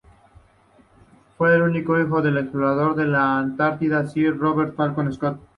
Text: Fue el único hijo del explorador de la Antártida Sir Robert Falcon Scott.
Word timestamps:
Fue 1.37 1.53
el 1.53 1.61
único 1.61 1.99
hijo 2.01 2.23
del 2.23 2.39
explorador 2.39 2.95
de 2.95 3.05
la 3.05 3.37
Antártida 3.37 4.07
Sir 4.07 4.35
Robert 4.35 4.75
Falcon 4.75 5.13
Scott. 5.13 5.39